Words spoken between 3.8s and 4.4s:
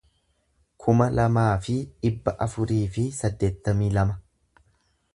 lama